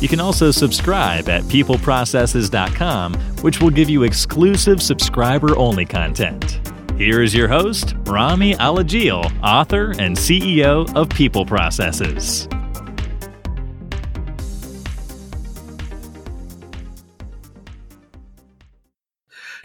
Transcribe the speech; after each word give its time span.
You 0.00 0.08
can 0.08 0.18
also 0.18 0.50
subscribe 0.50 1.28
at 1.28 1.42
peopleprocesses.com, 1.42 3.14
which 3.42 3.60
will 3.60 3.68
give 3.68 3.90
you 3.90 4.02
exclusive 4.04 4.82
subscriber 4.82 5.54
only 5.58 5.84
content. 5.84 6.58
Here 6.96 7.22
is 7.22 7.34
your 7.34 7.48
host, 7.48 7.94
Rami 8.06 8.54
Alajil, 8.54 9.30
author 9.42 9.90
and 9.98 10.16
CEO 10.16 10.90
of 10.96 11.10
People 11.10 11.44
Processes. 11.44 12.48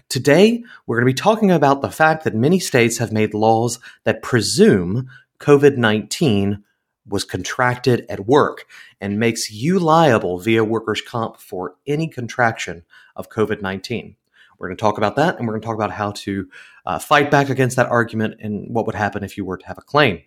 Today, 0.10 0.64
we're 0.86 0.98
going 0.98 1.08
to 1.08 1.14
be 1.14 1.14
talking 1.14 1.52
about 1.52 1.82
the 1.82 1.90
fact 1.90 2.26
that 2.26 2.36
many 2.36 2.60
states 2.60 2.98
have 2.98 3.14
made 3.14 3.34
laws 3.34 3.80
that 4.04 4.22
presume 4.22 5.10
COVID 5.40 5.78
19 5.78 6.62
was 7.08 7.24
contracted 7.24 8.06
at 8.10 8.28
work 8.28 8.66
and 9.00 9.20
makes 9.20 9.52
you 9.52 9.80
liable 9.80 10.40
via 10.40 10.64
workers' 10.64 11.02
comp 11.02 11.38
for 11.38 11.76
any 11.86 12.08
contraction 12.08 12.84
of 13.16 13.30
COVID 13.30 13.62
19. 13.62 14.16
We're 14.58 14.68
going 14.68 14.78
to 14.78 14.82
talk 14.82 14.98
about 14.98 15.18
that 15.18 15.38
and 15.38 15.48
we're 15.48 15.54
going 15.54 15.62
to 15.62 15.68
talk 15.68 15.76
about 15.76 15.92
how 15.92 16.12
to 16.12 16.50
uh, 16.86 17.00
fight 17.00 17.30
back 17.30 17.50
against 17.50 17.76
that 17.76 17.90
argument 17.90 18.36
and 18.40 18.74
what 18.74 18.86
would 18.86 18.96
happen 18.96 19.24
if 19.24 19.38
you 19.38 19.46
were 19.46 19.58
to 19.58 19.68
have 19.68 19.78
a 19.78 19.82
claim. 19.82 20.22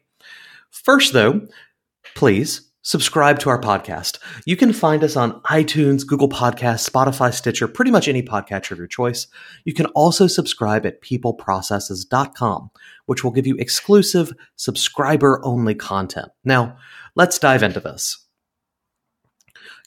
First, 0.71 1.13
though, 1.13 1.49
please 2.15 2.68
subscribe 2.83 3.39
to 3.41 3.51
our 3.51 3.61
podcast. 3.61 4.19
You 4.47 4.57
can 4.57 4.73
find 4.73 5.03
us 5.05 5.17
on 5.17 5.41
iTunes, 5.43 6.07
Google 6.07 6.29
Podcasts, 6.29 6.89
Spotify, 6.89 7.33
Stitcher, 7.33 7.69
pretty 7.69 7.91
much 7.91 8.09
any 8.09 8.23
podcatcher 8.23 8.73
of 8.73 8.79
your 8.79 8.87
choice. 8.87 9.27
You 9.65 9.75
can 9.75 9.87
also 9.87 10.27
subscribe 10.27 10.87
at 10.87 11.03
peopleprocesses.com, 11.03 12.71
which 13.07 13.25
will 13.25 13.31
give 13.31 13.47
you 13.47 13.57
exclusive 13.57 14.33
subscriber 14.57 15.41
only 15.45 15.75
content. 15.75 16.29
Now, 16.45 16.77
let's 17.15 17.39
dive 17.39 17.63
into 17.63 17.81
this. 17.81 18.25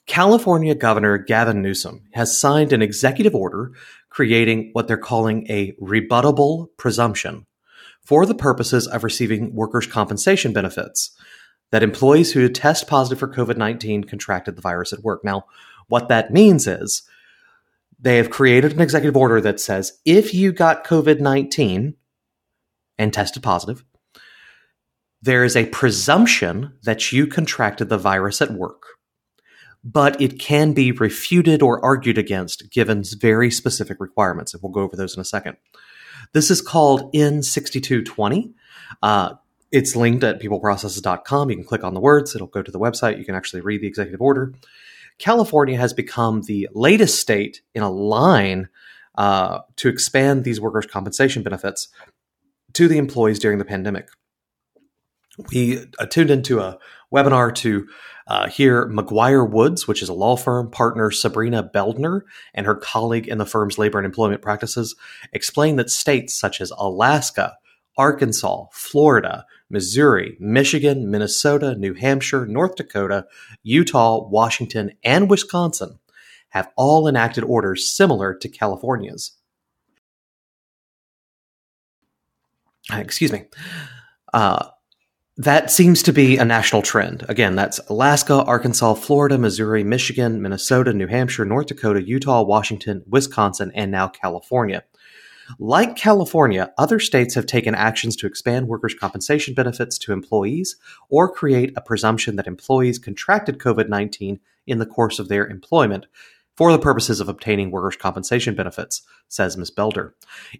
California 0.07 0.75
Governor 0.75 1.17
Gavin 1.17 1.61
Newsom 1.61 2.03
has 2.13 2.37
signed 2.37 2.73
an 2.73 2.81
executive 2.81 3.35
order 3.35 3.71
creating 4.09 4.71
what 4.73 4.87
they're 4.87 4.97
calling 4.97 5.45
a 5.49 5.71
rebuttable 5.81 6.67
presumption 6.77 7.45
for 8.03 8.25
the 8.25 8.35
purposes 8.35 8.87
of 8.87 9.03
receiving 9.03 9.55
workers' 9.55 9.87
compensation 9.87 10.53
benefits 10.53 11.15
that 11.71 11.83
employees 11.83 12.31
who 12.31 12.47
test 12.49 12.87
positive 12.87 13.19
for 13.19 13.27
COVID 13.27 13.57
19 13.57 14.03
contracted 14.03 14.55
the 14.55 14.61
virus 14.61 14.93
at 14.93 15.03
work. 15.03 15.23
Now, 15.23 15.45
what 15.87 16.09
that 16.09 16.31
means 16.31 16.67
is 16.67 17.03
they 17.99 18.17
have 18.17 18.29
created 18.29 18.73
an 18.73 18.81
executive 18.81 19.17
order 19.17 19.41
that 19.41 19.59
says 19.59 19.99
if 20.05 20.33
you 20.33 20.51
got 20.51 20.85
COVID 20.85 21.19
19 21.19 21.95
and 22.97 23.13
tested 23.13 23.43
positive, 23.43 23.83
there 25.21 25.43
is 25.43 25.55
a 25.55 25.67
presumption 25.67 26.73
that 26.83 27.11
you 27.11 27.27
contracted 27.27 27.89
the 27.89 27.97
virus 27.97 28.41
at 28.41 28.51
work, 28.51 28.83
but 29.83 30.19
it 30.19 30.39
can 30.39 30.73
be 30.73 30.91
refuted 30.91 31.61
or 31.61 31.83
argued 31.83 32.17
against 32.17 32.71
given 32.71 33.03
very 33.19 33.51
specific 33.51 33.97
requirements. 33.99 34.53
And 34.53 34.61
we'll 34.63 34.71
go 34.71 34.81
over 34.81 34.95
those 34.95 35.15
in 35.15 35.21
a 35.21 35.25
second. 35.25 35.57
This 36.33 36.49
is 36.49 36.61
called 36.61 37.13
N6220. 37.13 38.53
Uh, 39.01 39.33
it's 39.71 39.95
linked 39.95 40.23
at 40.23 40.41
peopleprocesses.com. 40.41 41.49
You 41.49 41.55
can 41.55 41.65
click 41.65 41.83
on 41.83 41.93
the 41.93 41.99
words, 41.99 42.35
it'll 42.35 42.47
go 42.47 42.61
to 42.61 42.71
the 42.71 42.79
website. 42.79 43.17
You 43.17 43.25
can 43.25 43.35
actually 43.35 43.61
read 43.61 43.81
the 43.81 43.87
executive 43.87 44.21
order. 44.21 44.53
California 45.17 45.77
has 45.77 45.93
become 45.93 46.41
the 46.41 46.67
latest 46.73 47.19
state 47.19 47.61
in 47.75 47.83
a 47.83 47.91
line 47.91 48.69
uh, 49.15 49.59
to 49.77 49.89
expand 49.89 50.43
these 50.43 50.59
workers' 50.59 50.85
compensation 50.85 51.43
benefits 51.43 51.89
to 52.73 52.87
the 52.87 52.97
employees 52.97 53.39
during 53.39 53.59
the 53.59 53.65
pandemic. 53.65 54.09
We 55.53 55.85
tuned 56.09 56.31
into 56.31 56.59
a 56.59 56.77
webinar 57.13 57.53
to 57.55 57.87
uh, 58.27 58.47
hear 58.47 58.87
McGuire 58.87 59.49
Woods, 59.49 59.87
which 59.87 60.01
is 60.01 60.09
a 60.09 60.13
law 60.13 60.37
firm, 60.37 60.71
partner 60.71 61.11
Sabrina 61.11 61.63
Beldner 61.63 62.21
and 62.53 62.65
her 62.65 62.75
colleague 62.75 63.27
in 63.27 63.37
the 63.37 63.45
firm's 63.45 63.77
labor 63.77 63.97
and 63.99 64.05
employment 64.05 64.41
practices 64.41 64.95
explain 65.33 65.75
that 65.77 65.89
states 65.89 66.33
such 66.33 66.61
as 66.61 66.71
Alaska, 66.77 67.57
Arkansas, 67.97 68.65
Florida, 68.71 69.45
Missouri, 69.71 70.37
Michigan, 70.39 71.09
Minnesota, 71.09 71.75
New 71.75 71.93
Hampshire, 71.93 72.45
North 72.45 72.75
Dakota, 72.75 73.25
Utah, 73.63 74.27
Washington, 74.27 74.91
and 75.03 75.29
Wisconsin 75.29 75.99
have 76.49 76.69
all 76.75 77.07
enacted 77.07 77.43
orders 77.43 77.89
similar 77.89 78.33
to 78.35 78.49
California's. 78.49 79.37
Excuse 82.91 83.31
me. 83.31 83.45
Uh, 84.33 84.67
that 85.37 85.71
seems 85.71 86.03
to 86.03 86.13
be 86.13 86.37
a 86.37 86.45
national 86.45 86.81
trend. 86.81 87.25
Again, 87.29 87.55
that's 87.55 87.79
Alaska, 87.89 88.43
Arkansas, 88.43 88.95
Florida, 88.95 89.37
Missouri, 89.37 89.83
Michigan, 89.83 90.41
Minnesota, 90.41 90.93
New 90.93 91.07
Hampshire, 91.07 91.45
North 91.45 91.67
Dakota, 91.67 92.03
Utah, 92.03 92.43
Washington, 92.43 93.03
Wisconsin, 93.07 93.71
and 93.73 93.91
now 93.91 94.07
California. 94.07 94.83
Like 95.59 95.95
California, 95.95 96.71
other 96.77 96.99
states 96.99 97.35
have 97.35 97.45
taken 97.45 97.75
actions 97.75 98.15
to 98.17 98.27
expand 98.27 98.67
workers' 98.67 98.93
compensation 98.93 99.53
benefits 99.53 99.97
to 99.99 100.11
employees 100.11 100.75
or 101.09 101.33
create 101.33 101.73
a 101.75 101.81
presumption 101.81 102.35
that 102.35 102.47
employees 102.47 102.99
contracted 102.99 103.57
COVID 103.57 103.89
19 103.89 104.39
in 104.67 104.79
the 104.79 104.85
course 104.85 105.19
of 105.19 105.27
their 105.27 105.47
employment 105.47 106.05
for 106.55 106.71
the 106.71 106.79
purposes 106.79 107.19
of 107.19 107.29
obtaining 107.29 107.71
workers' 107.71 107.95
compensation 107.95 108.55
benefits, 108.55 109.01
says 109.27 109.57
Ms. 109.57 109.71
Beldner. 109.71 110.13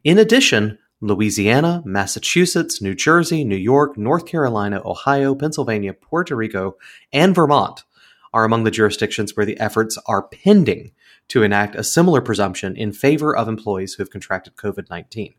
In 0.04 0.18
addition, 0.18 0.78
Louisiana, 1.02 1.82
Massachusetts, 1.84 2.82
New 2.82 2.96
Jersey, 2.96 3.44
New 3.44 3.56
York, 3.56 3.98
North 3.98 4.26
Carolina, 4.26 4.82
Ohio, 4.86 5.36
Pennsylvania, 5.36 5.94
Puerto 5.94 6.36
Rico, 6.36 6.78
and 7.12 7.34
Vermont 7.36 7.84
are 8.34 8.46
among 8.46 8.64
the 8.64 8.72
jurisdictions 8.72 9.36
where 9.36 9.46
the 9.46 9.60
efforts 9.60 9.98
are 10.08 10.28
pending 10.28 10.92
to 11.32 11.44
enact 11.44 11.76
a 11.76 11.84
similar 11.84 12.20
presumption 12.20 12.76
in 12.76 12.92
favor 12.92 13.34
of 13.34 13.48
employees 13.48 13.94
who 13.94 14.04
have 14.04 14.10
contracted 14.10 14.58
COVID 14.58 14.90
19. 14.90 15.34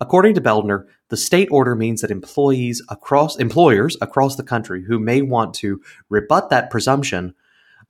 According 0.00 0.34
to 0.36 0.40
Beldner, 0.40 0.86
the 1.10 1.18
state 1.18 1.48
order 1.50 1.76
means 1.76 2.00
that 2.00 2.10
employees 2.10 2.80
across 2.88 3.36
employers 3.36 3.94
across 4.00 4.36
the 4.36 4.42
country 4.42 4.82
who 4.84 4.98
may 4.98 5.20
want 5.20 5.52
to 5.56 5.82
rebut 6.08 6.48
that 6.48 6.70
presumption 6.70 7.34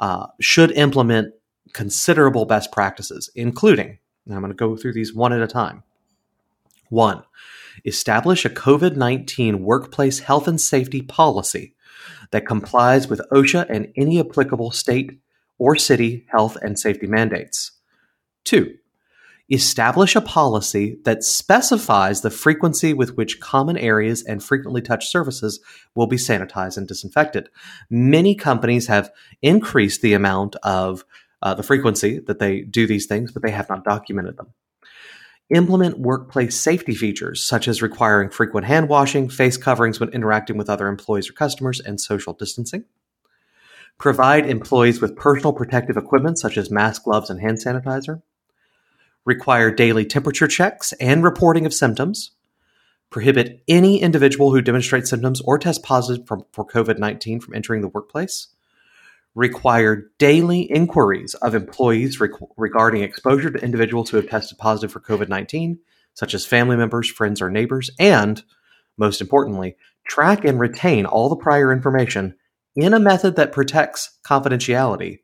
uh, 0.01 0.27
should 0.41 0.73
implement 0.73 1.33
considerable 1.73 2.45
best 2.45 2.73
practices, 2.73 3.31
including, 3.37 3.99
I'm 4.29 4.41
going 4.41 4.51
to 4.51 4.57
go 4.57 4.77
through 4.77 4.95
these 4.95 5.15
one 5.15 5.33
at 5.33 5.41
a 5.41 5.47
time. 5.47 5.85
One, 6.89 7.23
establish 7.85 8.45
a 8.45 8.51
COVID 8.51 8.97
19 8.97 9.63
workplace 9.63 10.19
health 10.19 10.49
and 10.49 10.61
safety 10.61 11.03
policy 11.03 11.77
that 12.33 12.47
complies 12.47 13.07
with 13.07 13.21
OSHA 13.31 13.67
and 13.71 13.93
any 13.95 14.19
applicable 14.19 14.73
state 14.73 15.22
or 15.63 15.77
city 15.77 16.27
health 16.29 16.57
and 16.61 16.77
safety 16.77 17.07
mandates. 17.07 17.71
Two, 18.45 18.75
establish 19.49 20.17
a 20.17 20.21
policy 20.21 20.99
that 21.05 21.23
specifies 21.23 22.21
the 22.21 22.33
frequency 22.33 22.93
with 22.93 23.17
which 23.17 23.39
common 23.39 23.79
areas 23.79 24.25
and 24.25 24.43
frequently 24.43 24.83
touched 24.83 25.09
surfaces 25.09 25.61
will 25.95 26.09
be 26.09 26.17
sanitized 26.17 26.77
and 26.77 26.89
disinfected. 26.89 27.49
Many 27.89 28.35
companies 28.35 28.89
have 28.89 29.13
increased 29.41 30.03
the 30.03 30.15
amount 30.15 30.57
of 30.65 31.05
uh, 31.43 31.55
the 31.55 31.63
frequency 31.63 32.19
that 32.27 32.41
they 32.41 32.63
do 32.63 32.89
these 32.89 33.07
things, 33.07 33.31
but 33.31 33.45
they 33.45 33.53
have 33.53 33.69
not 33.69 33.85
documented 33.85 34.37
them. 34.37 34.49
Implement 35.55 36.01
workplace 36.01 36.59
safety 36.59 36.97
features, 36.97 37.41
such 37.41 37.69
as 37.69 37.83
requiring 37.83 38.31
frequent 38.31 38.67
hand 38.67 38.89
washing, 38.89 39.29
face 39.29 39.57
coverings 39.57 40.01
when 40.01 40.09
interacting 40.09 40.57
with 40.57 40.69
other 40.69 40.89
employees 40.89 41.31
or 41.31 41.35
customers, 41.35 41.79
and 41.79 42.01
social 42.01 42.33
distancing 42.33 42.85
provide 44.03 44.51
employees 44.51 45.01
with 45.01 45.15
personal 45.15 45.53
protective 45.53 45.97
equipment 45.97 46.37
such 46.37 46.59
as 46.59 46.73
masks, 46.73 47.05
gloves, 47.05 47.31
and 47.31 47.41
hand 47.41 47.57
sanitizer, 47.59 48.21
require 49.25 49.71
daily 49.71 50.05
temperature 50.05 50.49
checks 50.49 50.93
and 50.95 51.23
reporting 51.23 51.65
of 51.65 51.73
symptoms, 51.73 52.33
prohibit 53.11 53.63
any 53.69 54.03
individual 54.03 54.51
who 54.51 54.61
demonstrates 54.61 55.09
symptoms 55.09 55.41
or 55.43 55.57
test 55.57 55.85
positive 55.85 56.27
for, 56.27 56.45
for 56.51 56.67
COVID 56.67 56.99
19 56.99 57.39
from 57.39 57.55
entering 57.55 57.81
the 57.81 57.87
workplace, 57.87 58.49
require 59.37 60.11
daily 60.19 60.63
inquiries 60.63 61.35
of 61.35 61.55
employees 61.55 62.19
rec- 62.19 62.33
regarding 62.57 63.03
exposure 63.03 63.53
to 63.53 63.65
individuals 63.65 64.11
who 64.11 64.17
have 64.17 64.29
tested 64.29 64.59
positive 64.59 64.91
for 64.91 64.99
COVID 64.99 65.29
19, 65.29 65.79
such 66.15 66.35
as 66.35 66.45
family 66.45 66.77
members, 66.77 67.09
friends, 67.09 67.41
or 67.41 67.51
neighbors, 67.51 67.89
and, 68.01 68.43
most 68.99 69.21
importantly, 69.21 69.77
track 70.05 70.45
and 70.45 70.59
retain 70.59 71.07
all 71.07 71.29
the 71.29 71.37
prior 71.37 71.73
information 71.73 72.35
in 72.75 72.95
a 72.95 73.01
method 73.01 73.37
that 73.37 73.53
protects 73.53 74.19
confidentiality 74.25 75.21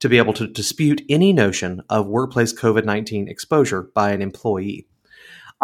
to 0.00 0.08
be 0.08 0.18
able 0.18 0.32
to 0.34 0.46
dispute 0.46 1.02
any 1.08 1.32
notion 1.32 1.82
of 1.88 2.06
workplace 2.06 2.52
COVID 2.52 2.84
19 2.84 3.28
exposure 3.28 3.82
by 3.94 4.12
an 4.12 4.22
employee. 4.22 4.86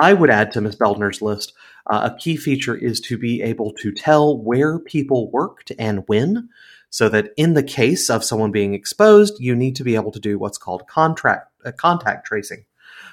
I 0.00 0.12
would 0.12 0.30
add 0.30 0.50
to 0.52 0.60
Ms. 0.60 0.76
Beldner's 0.76 1.22
list 1.22 1.52
uh, 1.86 2.10
a 2.12 2.18
key 2.18 2.36
feature 2.36 2.74
is 2.74 3.00
to 3.02 3.18
be 3.18 3.42
able 3.42 3.72
to 3.74 3.92
tell 3.92 4.38
where 4.38 4.78
people 4.78 5.30
worked 5.30 5.70
and 5.78 6.02
when, 6.06 6.48
so 6.90 7.08
that 7.08 7.32
in 7.36 7.54
the 7.54 7.62
case 7.62 8.08
of 8.08 8.24
someone 8.24 8.50
being 8.50 8.74
exposed, 8.74 9.38
you 9.38 9.54
need 9.54 9.76
to 9.76 9.84
be 9.84 9.94
able 9.94 10.10
to 10.12 10.20
do 10.20 10.38
what's 10.38 10.58
called 10.58 10.86
contract 10.88 11.50
uh, 11.64 11.72
contact 11.72 12.26
tracing. 12.26 12.64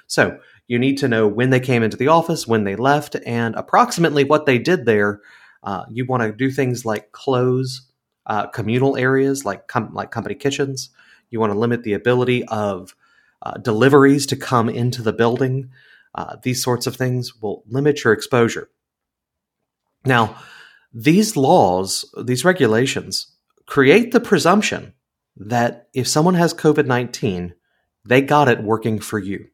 So 0.07 0.39
you 0.67 0.79
need 0.79 0.97
to 0.99 1.07
know 1.07 1.27
when 1.27 1.49
they 1.49 1.59
came 1.59 1.83
into 1.83 1.97
the 1.97 2.07
office, 2.07 2.47
when 2.47 2.63
they 2.63 2.75
left, 2.75 3.15
and 3.25 3.55
approximately 3.55 4.23
what 4.23 4.45
they 4.45 4.57
did 4.57 4.85
there. 4.85 5.21
Uh, 5.63 5.85
you 5.91 6.05
want 6.05 6.23
to 6.23 6.31
do 6.31 6.49
things 6.49 6.85
like 6.85 7.11
close 7.11 7.90
uh, 8.25 8.47
communal 8.47 8.97
areas, 8.97 9.45
like 9.45 9.67
com- 9.67 9.93
like 9.93 10.11
company 10.11 10.35
kitchens. 10.35 10.89
You 11.29 11.39
want 11.39 11.53
to 11.53 11.59
limit 11.59 11.83
the 11.83 11.93
ability 11.93 12.43
of 12.45 12.95
uh, 13.41 13.57
deliveries 13.57 14.25
to 14.27 14.35
come 14.35 14.69
into 14.69 15.01
the 15.01 15.13
building. 15.13 15.71
Uh, 16.13 16.35
these 16.43 16.61
sorts 16.61 16.87
of 16.87 16.95
things 16.95 17.41
will 17.41 17.63
limit 17.67 18.03
your 18.03 18.13
exposure. 18.13 18.69
Now, 20.05 20.37
these 20.93 21.37
laws, 21.37 22.05
these 22.21 22.43
regulations, 22.43 23.27
create 23.65 24.11
the 24.11 24.19
presumption 24.19 24.93
that 25.37 25.87
if 25.93 26.07
someone 26.07 26.35
has 26.35 26.53
COVID 26.53 26.85
19, 26.85 27.53
they 28.05 28.21
got 28.21 28.49
it 28.49 28.63
working 28.63 28.99
for 28.99 29.19
you. 29.19 29.47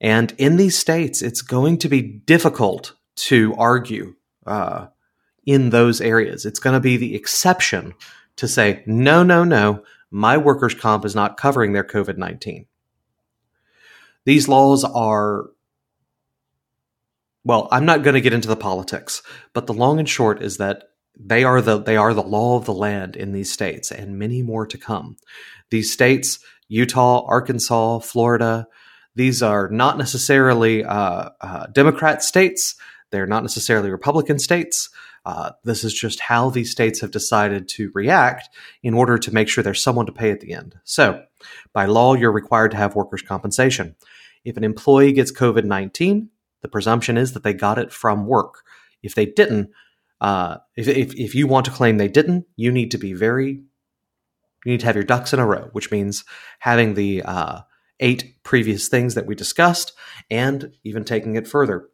And 0.00 0.32
in 0.38 0.56
these 0.56 0.78
states, 0.78 1.22
it's 1.22 1.42
going 1.42 1.78
to 1.78 1.88
be 1.88 2.02
difficult 2.02 2.94
to 3.16 3.54
argue 3.56 4.14
uh, 4.46 4.86
in 5.46 5.70
those 5.70 6.00
areas. 6.00 6.44
It's 6.44 6.58
going 6.58 6.74
to 6.74 6.80
be 6.80 6.96
the 6.96 7.14
exception 7.14 7.94
to 8.36 8.46
say, 8.46 8.82
no, 8.84 9.22
no, 9.22 9.44
no, 9.44 9.82
my 10.10 10.36
workers' 10.36 10.74
comp 10.74 11.04
is 11.04 11.14
not 11.14 11.36
covering 11.36 11.72
their 11.72 11.84
COVID 11.84 12.18
19. 12.18 12.66
These 14.24 14.48
laws 14.48 14.84
are, 14.84 15.46
well, 17.44 17.68
I'm 17.70 17.86
not 17.86 18.02
going 18.02 18.14
to 18.14 18.20
get 18.20 18.32
into 18.32 18.48
the 18.48 18.56
politics, 18.56 19.22
but 19.52 19.66
the 19.66 19.72
long 19.72 19.98
and 19.98 20.08
short 20.08 20.42
is 20.42 20.56
that 20.56 20.90
they 21.18 21.44
are 21.44 21.62
the 21.62 21.78
they 21.78 21.96
are 21.96 22.12
the 22.12 22.22
law 22.22 22.56
of 22.56 22.66
the 22.66 22.74
land 22.74 23.16
in 23.16 23.32
these 23.32 23.50
states 23.50 23.90
and 23.90 24.18
many 24.18 24.42
more 24.42 24.66
to 24.66 24.76
come. 24.76 25.16
These 25.70 25.92
states, 25.92 26.40
Utah, 26.68 27.24
Arkansas, 27.26 28.00
Florida, 28.00 28.66
these 29.14 29.42
are 29.42 29.70
not 29.70 29.96
necessarily 29.96 30.84
uh, 30.84 31.30
uh, 31.40 31.66
Democrat 31.68 32.22
states. 32.22 32.74
They're 33.10 33.26
not 33.26 33.42
necessarily 33.42 33.90
Republican 33.90 34.38
states. 34.38 34.90
Uh, 35.26 35.50
this 35.64 35.82
is 35.82 35.92
just 35.92 36.20
how 36.20 36.50
these 36.50 36.70
states 36.70 37.00
have 37.00 37.10
decided 37.10 37.66
to 37.66 37.90
react 37.94 38.48
in 38.84 38.94
order 38.94 39.18
to 39.18 39.34
make 39.34 39.48
sure 39.48 39.64
there's 39.64 39.82
someone 39.82 40.06
to 40.06 40.12
pay 40.12 40.30
at 40.30 40.38
the 40.38 40.52
end. 40.52 40.76
So, 40.84 41.24
by 41.72 41.86
law, 41.86 42.14
you're 42.14 42.30
required 42.30 42.70
to 42.70 42.76
have 42.76 42.94
workers' 42.94 43.22
compensation. 43.22 43.96
If 44.44 44.56
an 44.56 44.62
employee 44.62 45.12
gets 45.12 45.32
COVID 45.32 45.64
19, 45.64 46.30
the 46.62 46.68
presumption 46.68 47.16
is 47.16 47.32
that 47.32 47.42
they 47.42 47.54
got 47.54 47.76
it 47.76 47.92
from 47.92 48.28
work. 48.28 48.62
If 49.02 49.16
they 49.16 49.26
didn't, 49.26 49.70
uh, 50.20 50.58
if, 50.76 50.86
if, 50.86 51.12
if 51.16 51.34
you 51.34 51.48
want 51.48 51.64
to 51.66 51.72
claim 51.72 51.96
they 51.96 52.06
didn't, 52.06 52.46
you 52.54 52.70
need 52.70 52.92
to 52.92 52.98
be 52.98 53.12
very, 53.12 53.50
you 53.50 54.72
need 54.72 54.80
to 54.80 54.86
have 54.86 54.94
your 54.94 55.04
ducks 55.04 55.32
in 55.32 55.40
a 55.40 55.46
row, 55.46 55.70
which 55.72 55.90
means 55.90 56.24
having 56.60 56.94
the 56.94 57.24
uh, 57.24 57.62
eight 57.98 58.36
previous 58.44 58.86
things 58.86 59.14
that 59.14 59.26
we 59.26 59.34
discussed 59.34 59.92
and 60.30 60.72
even 60.84 61.04
taking 61.04 61.34
it 61.34 61.48
further. 61.48 61.88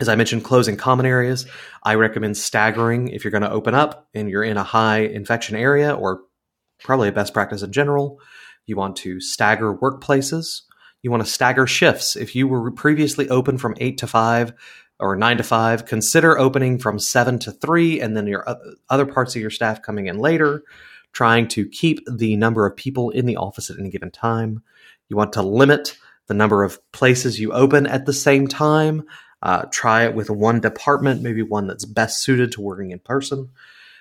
As 0.00 0.08
I 0.08 0.16
mentioned, 0.16 0.42
closing 0.42 0.76
common 0.76 1.06
areas. 1.06 1.46
I 1.84 1.94
recommend 1.94 2.36
staggering 2.36 3.08
if 3.08 3.22
you're 3.22 3.30
going 3.30 3.42
to 3.42 3.50
open 3.50 3.74
up 3.74 4.08
and 4.12 4.28
you're 4.28 4.42
in 4.42 4.56
a 4.56 4.64
high 4.64 5.00
infection 5.00 5.54
area, 5.54 5.94
or 5.94 6.22
probably 6.82 7.08
a 7.08 7.12
best 7.12 7.32
practice 7.32 7.62
in 7.62 7.70
general. 7.70 8.20
You 8.66 8.76
want 8.76 8.96
to 8.96 9.20
stagger 9.20 9.72
workplaces. 9.72 10.62
You 11.02 11.10
want 11.10 11.24
to 11.24 11.30
stagger 11.30 11.66
shifts. 11.66 12.16
If 12.16 12.34
you 12.34 12.48
were 12.48 12.72
previously 12.72 13.28
open 13.28 13.56
from 13.56 13.76
8 13.78 13.98
to 13.98 14.06
5 14.06 14.52
or 14.98 15.16
9 15.16 15.36
to 15.36 15.42
5, 15.42 15.86
consider 15.86 16.38
opening 16.38 16.78
from 16.78 16.98
7 16.98 17.38
to 17.40 17.52
3 17.52 18.00
and 18.00 18.16
then 18.16 18.26
your 18.26 18.44
other 18.88 19.06
parts 19.06 19.36
of 19.36 19.42
your 19.42 19.50
staff 19.50 19.82
coming 19.82 20.06
in 20.06 20.18
later, 20.18 20.64
trying 21.12 21.46
to 21.48 21.68
keep 21.68 22.00
the 22.10 22.36
number 22.36 22.66
of 22.66 22.76
people 22.76 23.10
in 23.10 23.26
the 23.26 23.36
office 23.36 23.70
at 23.70 23.78
any 23.78 23.90
given 23.90 24.10
time. 24.10 24.62
You 25.08 25.16
want 25.16 25.34
to 25.34 25.42
limit 25.42 25.96
the 26.26 26.34
number 26.34 26.64
of 26.64 26.80
places 26.90 27.38
you 27.38 27.52
open 27.52 27.86
at 27.86 28.06
the 28.06 28.12
same 28.12 28.48
time. 28.48 29.04
Uh, 29.44 29.66
try 29.70 30.04
it 30.04 30.14
with 30.14 30.30
one 30.30 30.58
department, 30.58 31.20
maybe 31.20 31.42
one 31.42 31.66
that's 31.66 31.84
best 31.84 32.22
suited 32.22 32.50
to 32.50 32.62
working 32.62 32.92
in 32.92 32.98
person. 32.98 33.50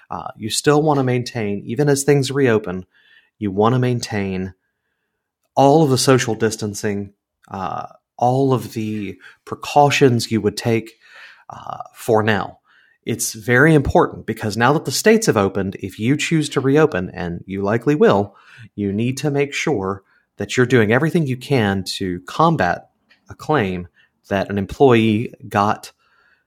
Uh, 0.10 0.30
you 0.38 0.50
still 0.50 0.82
want 0.82 1.00
to 1.00 1.04
maintain, 1.04 1.62
even 1.66 1.90
as 1.90 2.04
things 2.04 2.32
reopen, 2.32 2.86
you 3.40 3.52
want 3.52 3.76
to 3.76 3.80
maintain 3.80 4.54
all 5.54 5.84
of 5.84 5.90
the 5.90 5.98
social 5.98 6.34
distancing, 6.34 7.14
uh, 7.50 7.88
all 8.16 8.54
of 8.54 8.72
the 8.72 9.20
precautions 9.44 10.32
you 10.32 10.40
would 10.40 10.56
take 10.56 10.94
uh, 11.50 11.80
for 11.94 12.24
now. 12.24 12.60
It's 13.06 13.34
very 13.34 13.74
important 13.74 14.26
because 14.26 14.56
now 14.56 14.72
that 14.72 14.86
the 14.86 14.92
states 14.92 15.28
have 15.28 15.36
opened, 15.36 15.76
if 15.82 16.00
you 16.00 16.16
choose 16.16 16.48
to 16.50 16.62
reopen, 16.62 17.10
and 17.10 17.44
you 17.46 17.64
likely 17.64 17.96
will, 17.96 18.38
you 18.76 18.94
need 18.94 19.18
to 19.18 19.30
make 19.30 19.54
sure 19.54 20.04
that 20.38 20.56
you're 20.56 20.66
doing 20.66 20.94
everything 20.94 21.28
you 21.28 21.36
can 21.36 21.84
to 21.84 22.22
combat 22.22 22.92
a 23.30 23.36
claim 23.36 23.90
that 24.30 24.50
an 24.50 24.58
employee 24.58 25.34
got 25.48 25.92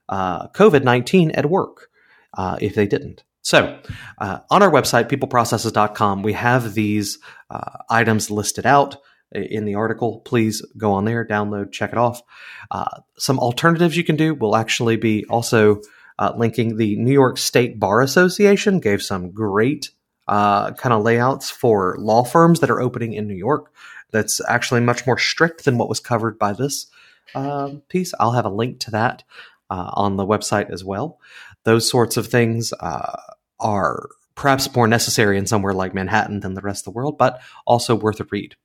uh, 0.09 0.47
COVID 0.49 0.83
19 0.83 1.31
at 1.31 1.49
work 1.49 1.89
uh, 2.37 2.57
if 2.61 2.75
they 2.75 2.87
didn't. 2.87 3.23
So, 3.41 3.79
uh, 4.17 4.39
on 4.49 4.61
our 4.61 4.71
website, 4.71 5.09
peopleprocesses.com, 5.09 6.21
we 6.21 6.33
have 6.33 6.73
these 6.73 7.19
uh, 7.49 7.77
items 7.89 8.29
listed 8.29 8.65
out 8.65 8.97
in 9.31 9.63
the 9.63 9.75
article. 9.75 10.19
Please 10.25 10.65
go 10.77 10.91
on 10.93 11.05
there, 11.05 11.25
download, 11.25 11.71
check 11.71 11.91
it 11.93 11.97
off. 11.97 12.21
Uh, 12.71 13.01
some 13.17 13.39
alternatives 13.39 13.95
you 13.95 14.03
can 14.03 14.17
do 14.17 14.33
will 14.33 14.55
actually 14.55 14.97
be 14.97 15.25
also 15.29 15.81
uh, 16.19 16.33
linking 16.35 16.75
the 16.75 16.97
New 16.97 17.13
York 17.13 17.37
State 17.37 17.79
Bar 17.79 18.01
Association, 18.01 18.79
gave 18.79 19.01
some 19.01 19.31
great 19.31 19.91
kind 20.27 20.93
of 20.93 21.03
layouts 21.03 21.49
for 21.49 21.95
law 21.99 22.25
firms 22.25 22.59
that 22.59 22.69
are 22.69 22.81
opening 22.81 23.13
in 23.13 23.27
New 23.27 23.35
York. 23.35 23.71
That's 24.11 24.41
actually 24.49 24.81
much 24.81 25.05
more 25.05 25.17
strict 25.17 25.63
than 25.63 25.77
what 25.77 25.87
was 25.87 26.01
covered 26.01 26.37
by 26.37 26.51
this 26.51 26.87
uh, 27.35 27.71
piece. 27.89 28.13
I'll 28.19 28.31
have 28.31 28.45
a 28.45 28.49
link 28.49 28.79
to 28.81 28.91
that 28.91 29.23
uh, 29.69 29.91
on 29.93 30.17
the 30.17 30.25
website 30.25 30.69
as 30.69 30.83
well. 30.83 31.19
Those 31.63 31.89
sorts 31.89 32.17
of 32.17 32.27
things 32.27 32.73
uh, 32.79 33.21
are 33.59 34.09
perhaps 34.35 34.73
more 34.75 34.87
necessary 34.87 35.37
in 35.37 35.47
somewhere 35.47 35.73
like 35.73 35.93
Manhattan 35.93 36.39
than 36.41 36.53
the 36.53 36.61
rest 36.61 36.81
of 36.87 36.93
the 36.93 36.97
world, 36.97 37.17
but 37.17 37.41
also 37.65 37.95
worth 37.95 38.19
a 38.19 38.25
read. 38.29 38.55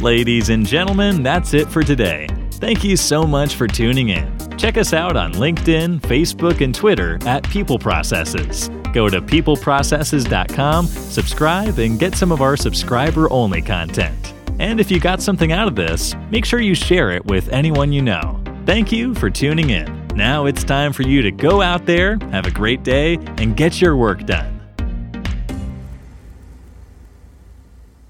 Ladies 0.00 0.48
and 0.48 0.66
gentlemen, 0.66 1.22
that's 1.22 1.54
it 1.54 1.68
for 1.68 1.82
today. 1.82 2.26
Thank 2.54 2.82
you 2.82 2.96
so 2.96 3.24
much 3.24 3.54
for 3.54 3.66
tuning 3.66 4.08
in. 4.10 4.36
Check 4.56 4.76
us 4.76 4.92
out 4.92 5.16
on 5.16 5.32
LinkedIn, 5.34 6.00
Facebook, 6.00 6.60
and 6.62 6.74
Twitter 6.74 7.18
at 7.26 7.48
People 7.48 7.78
Processes. 7.78 8.68
Go 8.92 9.08
to 9.08 9.20
peopleprocesses.com, 9.20 10.86
subscribe, 10.86 11.78
and 11.78 11.98
get 11.98 12.14
some 12.14 12.32
of 12.32 12.40
our 12.40 12.56
subscriber 12.56 13.30
only 13.32 13.60
content. 13.60 14.33
And 14.58 14.80
if 14.80 14.90
you 14.90 15.00
got 15.00 15.20
something 15.20 15.52
out 15.52 15.68
of 15.68 15.74
this, 15.74 16.14
make 16.30 16.44
sure 16.44 16.60
you 16.60 16.74
share 16.74 17.10
it 17.10 17.24
with 17.26 17.48
anyone 17.48 17.92
you 17.92 18.02
know. 18.02 18.42
Thank 18.66 18.92
you 18.92 19.14
for 19.14 19.28
tuning 19.30 19.70
in. 19.70 20.08
Now 20.14 20.46
it's 20.46 20.64
time 20.64 20.92
for 20.92 21.02
you 21.02 21.22
to 21.22 21.30
go 21.30 21.60
out 21.60 21.86
there, 21.86 22.18
have 22.30 22.46
a 22.46 22.50
great 22.50 22.82
day, 22.82 23.14
and 23.38 23.56
get 23.56 23.80
your 23.80 23.96
work 23.96 24.24
done. 24.26 24.63